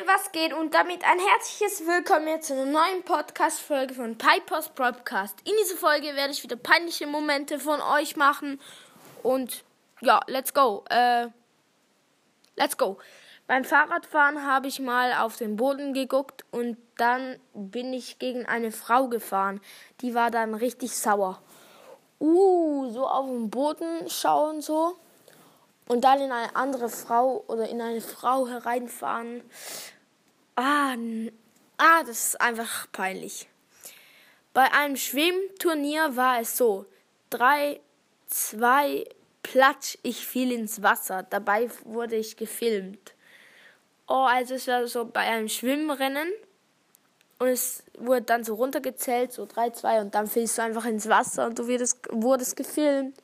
[0.00, 0.52] Freunde, was geht?
[0.52, 5.36] Und damit ein herzliches Willkommen zu einer neuen Podcast-Folge von Pipers Podcast.
[5.44, 8.60] In dieser Folge werde ich wieder peinliche Momente von euch machen.
[9.22, 9.64] Und
[10.00, 10.84] ja, let's go.
[10.90, 11.26] Äh,
[12.56, 12.98] let's go.
[13.46, 18.70] Beim Fahrradfahren habe ich mal auf den Boden geguckt und dann bin ich gegen eine
[18.72, 19.60] Frau gefahren.
[20.00, 21.42] Die war dann richtig sauer.
[22.20, 24.96] Uh, so auf den Boden schauen so
[25.90, 29.42] und dann in eine andere Frau oder in eine Frau hereinfahren.
[30.54, 30.94] Ah,
[31.78, 33.48] ah, das ist einfach peinlich.
[34.54, 36.86] Bei einem Schwimmturnier war es so:
[37.28, 37.80] drei,
[38.28, 39.04] zwei,
[39.42, 41.24] platsch, ich fiel ins Wasser.
[41.24, 43.14] Dabei wurde ich gefilmt.
[44.06, 46.30] Oh, also es war so bei einem Schwimmrennen
[47.40, 51.08] und es wurde dann so runtergezählt, so 3, 2 und dann fielst du einfach ins
[51.08, 53.16] Wasser und du wurdest, wurdest gefilmt.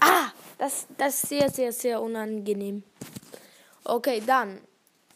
[0.00, 2.82] Ah, das, das ist sehr, sehr, sehr unangenehm.
[3.84, 4.60] Okay, dann.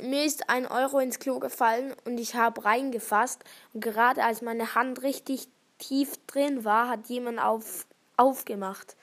[0.01, 3.45] Mir ist ein Euro ins Klo gefallen und ich habe reingefasst.
[3.73, 5.49] Und gerade als meine Hand richtig
[5.79, 8.97] tief drin war, hat jemand auf, aufgemacht.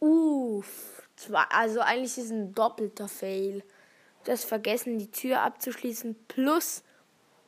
[0.00, 1.02] Uff.
[1.50, 3.62] Also eigentlich ist ein doppelter Fail.
[4.24, 6.14] Du hast vergessen, die Tür abzuschließen.
[6.28, 6.82] Plus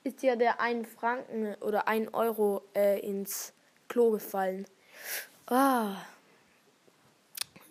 [0.03, 3.53] ist ja der 1 Franken oder 1 Euro äh, ins
[3.89, 4.67] Klo gefallen.
[5.47, 5.97] Ah.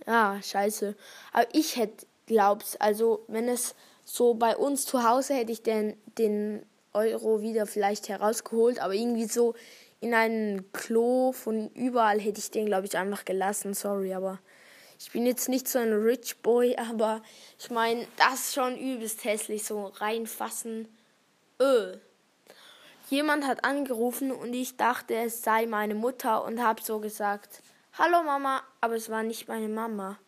[0.09, 0.95] Ja, scheiße.
[1.31, 5.95] Aber ich hätte, glaubst, also wenn es so bei uns zu Hause hätte ich den,
[6.17, 9.53] den Euro wieder vielleicht herausgeholt, aber irgendwie so
[9.99, 13.75] in einen Klo von überall hätte ich den, glaube ich, einfach gelassen.
[13.75, 14.39] Sorry, aber
[14.97, 17.21] ich bin jetzt nicht so ein Rich Boy, aber
[17.59, 20.87] ich meine, das ist schon übelst hässlich, so reinfassen.
[21.61, 21.97] Öh.
[23.11, 27.61] Jemand hat angerufen und ich dachte, es sei meine Mutter und habe so gesagt,
[27.97, 30.17] Hallo Mama, aber es war nicht meine Mama.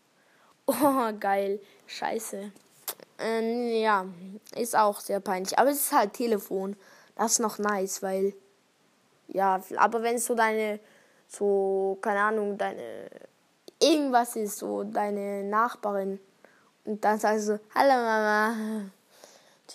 [0.67, 1.59] Oh, geil.
[1.88, 2.51] Scheiße.
[3.19, 4.05] Ähm, ja,
[4.55, 5.57] ist auch sehr peinlich.
[5.57, 6.77] Aber es ist halt Telefon.
[7.16, 8.33] Das ist noch nice, weil.
[9.27, 10.79] Ja, aber wenn es so deine.
[11.27, 13.09] So, keine Ahnung, deine.
[13.81, 16.19] Irgendwas ist, so deine Nachbarin.
[16.85, 18.91] Und dann sagst du, Hallo Mama.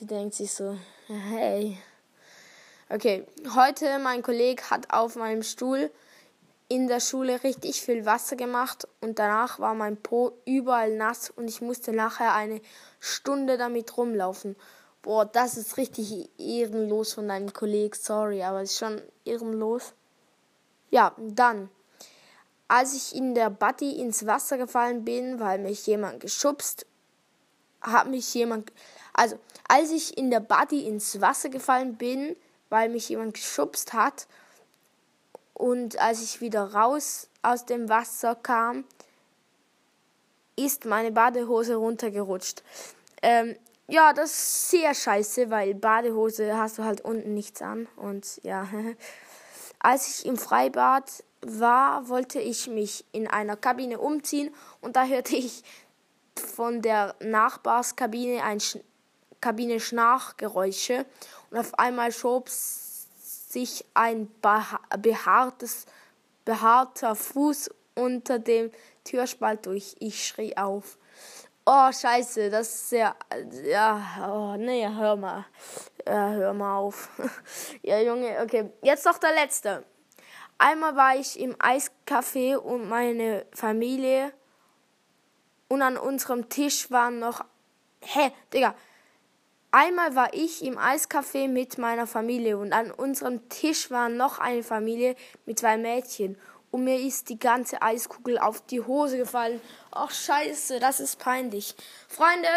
[0.00, 0.76] Die denkt sich so,
[1.08, 1.78] hey.
[2.88, 5.90] Okay, heute mein Kollege hat auf meinem Stuhl
[6.68, 11.48] in der Schule richtig viel Wasser gemacht und danach war mein Po überall nass und
[11.48, 12.60] ich musste nachher eine
[12.98, 14.56] Stunde damit rumlaufen.
[15.02, 19.94] Boah, das ist richtig ehrenlos von deinem Kollegen, sorry, aber es ist schon ehrenlos.
[20.90, 21.70] Ja, dann,
[22.66, 26.86] als ich in der Buddy ins Wasser gefallen bin, weil mich jemand geschubst,
[27.80, 28.72] hat mich jemand,
[29.12, 29.38] also,
[29.68, 32.34] als ich in der Buddy ins Wasser gefallen bin,
[32.68, 34.26] weil mich jemand geschubst hat,
[35.56, 38.84] und als ich wieder raus aus dem Wasser kam,
[40.54, 42.62] ist meine Badehose runtergerutscht.
[43.22, 43.56] Ähm,
[43.88, 47.88] ja, das ist sehr scheiße, weil Badehose hast du halt unten nichts an.
[47.96, 48.68] Und ja,
[49.78, 55.36] als ich im Freibad war, wollte ich mich in einer Kabine umziehen und da hörte
[55.36, 55.64] ich
[56.34, 58.78] von der Nachbarskabine ein Sch
[59.40, 61.06] Kabine Schnarchgeräusche
[61.50, 62.48] und auf einmal schob
[63.48, 65.86] sich ein behaartes,
[66.44, 68.70] behaarter Fuß unter dem
[69.04, 69.96] Türspalt durch.
[69.98, 70.98] Ich schrie auf.
[71.64, 73.16] Oh, scheiße, das ist sehr.
[73.64, 75.46] Ja, oh, nee, hör mal.
[76.06, 77.08] Ja, hör mal auf.
[77.82, 78.70] ja, Junge, okay.
[78.82, 79.84] Jetzt noch der letzte.
[80.58, 84.32] Einmal war ich im Eiscafé und meine Familie.
[85.68, 87.44] Und an unserem Tisch waren noch.
[88.00, 88.74] Hä, Digga,
[89.76, 94.62] Einmal war ich im Eiscafé mit meiner Familie und an unserem Tisch war noch eine
[94.62, 96.38] Familie mit zwei Mädchen
[96.70, 99.60] und mir ist die ganze Eiskugel auf die Hose gefallen.
[99.90, 101.74] Ach scheiße, das ist peinlich.
[102.08, 102.48] Freunde,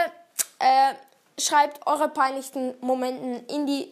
[0.59, 0.93] äh,
[1.37, 3.91] schreibt eure peinlichsten Momente in die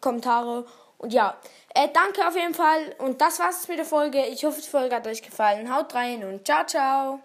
[0.00, 0.66] Kommentare.
[0.98, 1.36] Und ja,
[1.72, 2.96] äh, danke auf jeden Fall.
[2.98, 4.26] Und das war's mit der Folge.
[4.26, 5.72] Ich hoffe, die Folge hat euch gefallen.
[5.72, 7.20] Haut rein und ciao, ciao.